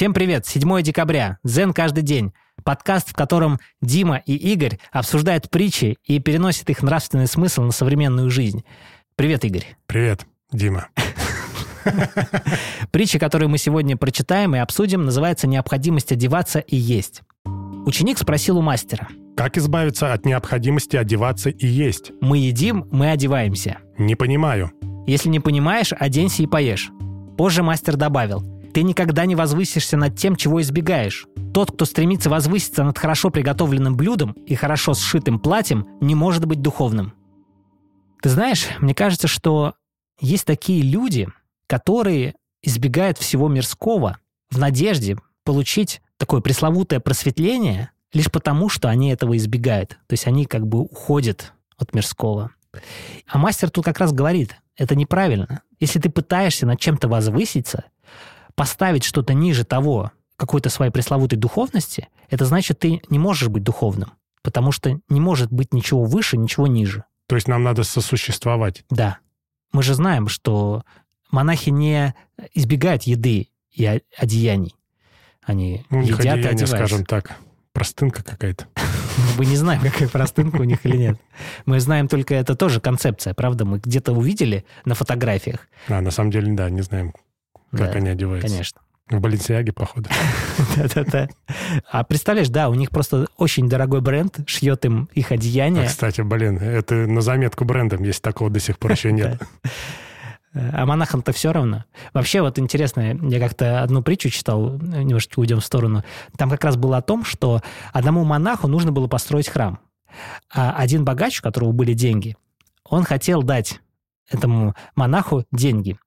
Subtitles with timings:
[0.00, 0.46] Всем привет!
[0.46, 1.36] 7 декабря.
[1.44, 2.32] Зен каждый день.
[2.64, 8.30] Подкаст, в котором Дима и Игорь обсуждают притчи и переносят их нравственный смысл на современную
[8.30, 8.64] жизнь.
[9.14, 9.76] Привет, Игорь.
[9.84, 10.88] Привет, Дима.
[12.90, 17.20] Притча, которую мы сегодня прочитаем и обсудим, называется «Необходимость одеваться и есть».
[17.84, 19.06] Ученик спросил у мастера.
[19.36, 22.12] Как избавиться от необходимости одеваться и есть?
[22.22, 23.80] Мы едим, мы одеваемся.
[23.98, 24.72] Не понимаю.
[25.06, 26.88] Если не понимаешь, оденься и поешь.
[27.36, 28.59] Позже мастер добавил.
[28.72, 31.26] Ты никогда не возвысишься над тем, чего избегаешь.
[31.52, 36.62] Тот, кто стремится возвыситься над хорошо приготовленным блюдом и хорошо сшитым платьем, не может быть
[36.62, 37.14] духовным.
[38.22, 39.74] Ты знаешь, мне кажется, что
[40.20, 41.28] есть такие люди,
[41.66, 44.18] которые избегают всего мирского
[44.50, 49.90] в надежде получить такое пресловутое просветление лишь потому, что они этого избегают.
[50.06, 52.50] То есть они как бы уходят от мирского.
[53.26, 55.62] А мастер тут как раз говорит, это неправильно.
[55.78, 57.84] Если ты пытаешься над чем-то возвыситься,
[58.54, 64.12] поставить что-то ниже того, какой-то своей пресловутой духовности, это значит, ты не можешь быть духовным,
[64.42, 67.04] потому что не может быть ничего выше, ничего ниже.
[67.28, 68.84] То есть нам надо сосуществовать.
[68.90, 69.18] Да.
[69.72, 70.82] Мы же знаем, что
[71.30, 72.14] монахи не
[72.54, 74.74] избегают еды и одеяний.
[75.42, 76.76] Они ну, едят одеяние, и одеваются.
[76.76, 77.36] скажем так,
[77.72, 78.66] простынка какая-то.
[79.38, 81.20] Мы не знаем, какая простынка у них или нет.
[81.66, 83.64] Мы знаем только, это тоже концепция, правда?
[83.64, 85.68] Мы где-то увидели на фотографиях.
[85.88, 87.12] А, на самом деле, да, не знаем,
[87.70, 88.48] как Да, они одеваются.
[88.48, 88.80] Конечно.
[89.08, 90.08] В Баленсиаге, походу.
[90.76, 91.28] Да-да-да.
[91.90, 95.86] А представляешь, да, у них просто очень дорогой бренд шьет им их А, одеяние.
[95.86, 99.40] кстати, блин, это на заметку брендом, если такого до сих пор еще нет.
[100.52, 101.84] А монахам-то все равно.
[102.12, 106.02] Вообще, вот интересно, я как-то одну притчу читал, немножечко уйдем в сторону.
[106.36, 107.62] Там как раз было о том, что
[107.92, 109.78] одному монаху нужно было построить храм.
[110.52, 112.36] А один богач, у которого были деньги,
[112.82, 113.80] он хотел дать
[114.30, 115.98] этому монаху деньги.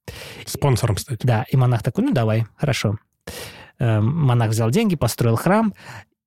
[0.45, 1.19] Спонсором стать.
[1.23, 2.97] Да, и монах такой, ну давай, хорошо.
[3.79, 5.73] Э, Монах взял деньги, построил храм,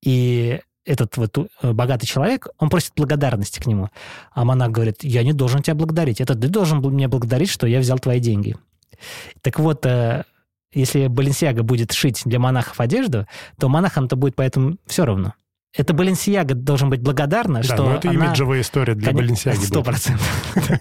[0.02, 3.88] и этот вот э, богатый человек, он просит благодарности к нему.
[4.32, 6.20] А монах говорит, я не должен тебя благодарить.
[6.20, 8.56] Это ты должен был меня благодарить, что я взял твои деньги.
[9.42, 10.24] Так вот, э,
[10.72, 13.26] если Баленсиага будет шить для монахов одежду,
[13.58, 15.34] то монахам-то будет поэтому все равно.
[15.76, 18.26] Это Баленсиага должен быть благодарна, Да, что но это она...
[18.26, 19.64] имиджевая история для Баленсиаги.
[19.64, 20.28] Сто процентов.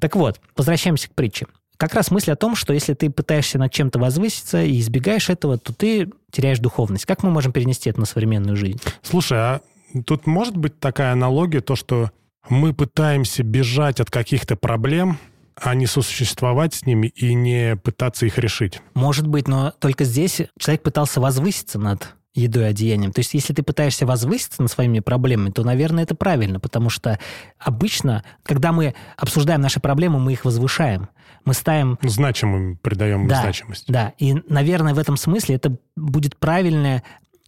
[0.00, 1.46] Так вот, возвращаемся к притче.
[1.76, 5.58] Как раз мысль о том, что если ты пытаешься над чем-то возвыситься и избегаешь этого,
[5.58, 7.06] то ты теряешь духовность.
[7.06, 8.80] Как мы можем перенести это на современную жизнь?
[9.02, 9.60] Слушай, а
[10.04, 12.10] тут может быть такая аналогия, то, что
[12.48, 15.18] мы пытаемся бежать от каких-то проблем,
[15.54, 18.80] а не сосуществовать с ними и не пытаться их решить.
[18.94, 23.12] Может быть, но только здесь человек пытался возвыситься над едой одеянием.
[23.12, 27.18] То есть, если ты пытаешься возвыситься над своими проблемами, то, наверное, это правильно, потому что
[27.58, 31.08] обычно, когда мы обсуждаем наши проблемы, мы их возвышаем.
[31.44, 33.84] Мы ставим Значимым придаем им Да, значимость.
[33.88, 37.02] Да, и, наверное, в этом смысле это будет правильно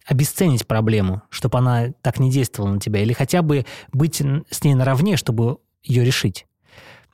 [0.05, 4.73] обесценить проблему, чтобы она так не действовала на тебя, или хотя бы быть с ней
[4.73, 6.47] наравне, чтобы ее решить.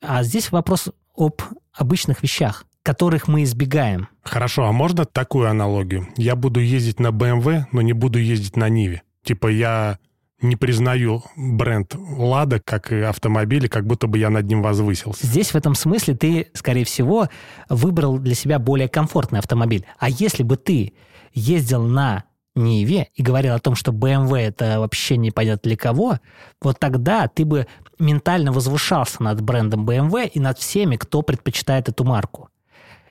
[0.02, 1.42] А здесь вопрос об
[1.74, 4.08] обычных вещах, которых мы избегаем.
[4.24, 6.08] Хорошо, а можно такую аналогию?
[6.18, 9.02] Я буду ездить на BMW, но не буду ездить на Ниве.
[9.24, 9.98] Типа я
[10.40, 15.26] не признаю бренд Лада как и автомобиль, как будто бы я над ним возвысился.
[15.26, 17.28] Здесь в этом смысле ты, скорее всего,
[17.70, 19.86] выбрал для себя более комфортный автомобиль.
[19.98, 20.94] А если бы ты
[21.34, 26.20] ездил на Ниве и говорил о том, что BMW это вообще непонятно для кого,
[26.62, 27.66] вот тогда ты бы
[27.98, 32.50] ментально возвышался над брендом BMW и над всеми, кто предпочитает эту марку.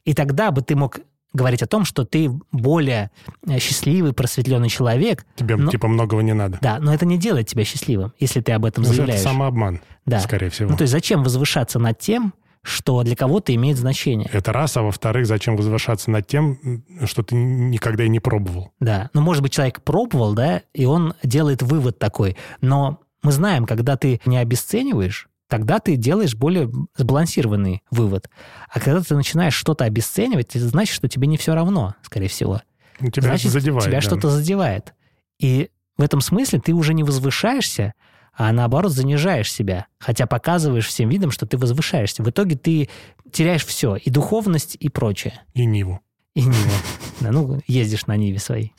[0.04, 1.00] И тогда бы ты мог
[1.32, 3.10] говорить о том, что ты более
[3.48, 5.26] э, счастливый, просветленный человек.
[5.34, 6.58] Тебе Но- типа многого не надо.
[6.62, 9.20] Да, но это не делает тебя счастливым, если ты об этом Ну, Это заявляешь.
[9.22, 10.20] самообман, Да.
[10.20, 10.70] скорее всего.
[10.70, 14.28] Ну, то есть зачем возвышаться над тем, что для кого-то имеет значение?
[14.32, 18.70] Это раз, а во-вторых, зачем возвышаться над тем, что ты никогда и не пробовал?
[18.80, 22.36] Да, ну, может быть, человек пробовал, да, и он делает вывод такой.
[22.60, 25.28] Но мы знаем, когда ты не обесцениваешь,
[25.58, 28.28] тогда ты делаешь более сбалансированный вывод.
[28.68, 32.60] А когда ты начинаешь что-то обесценивать, это значит, что тебе не все равно, скорее всего.
[32.98, 33.84] Тебя значит, задевает.
[33.84, 34.00] тебя да.
[34.00, 34.94] что-то задевает.
[35.38, 37.94] И в этом смысле ты уже не возвышаешься,
[38.32, 42.24] а наоборот занижаешь себя, хотя показываешь всем видом, что ты возвышаешься.
[42.24, 42.88] В итоге ты
[43.30, 45.40] теряешь все, и духовность, и прочее.
[45.54, 46.00] И Ниву.
[46.34, 46.54] И Нива.
[47.20, 48.72] Да, ну, ездишь на Ниве своей.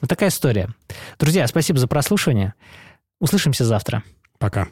[0.00, 0.68] Вот такая история.
[1.18, 2.54] Друзья, спасибо за прослушивание.
[3.18, 4.04] Услышимся завтра.
[4.38, 4.68] Пока.